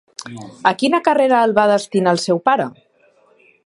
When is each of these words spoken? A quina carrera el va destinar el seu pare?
A 0.69 0.71
quina 0.79 1.01
carrera 1.09 1.43
el 1.49 1.55
va 1.59 1.69
destinar 1.75 2.17
el 2.19 2.25
seu 2.27 2.43
pare? 2.51 2.71